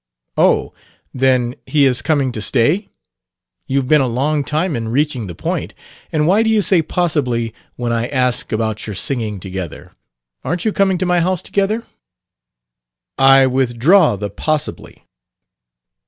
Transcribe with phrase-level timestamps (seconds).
[0.35, 0.73] "Oh,
[1.13, 2.89] then, he is coming to stay?
[3.67, 5.75] You've been a long time in reaching the point.
[6.11, 9.91] And why do you say 'possibly' when I ask about your singing together?
[10.43, 11.83] Aren't you coming to my house 'together'?"
[13.19, 15.05] "I withdraw the 'possibly.'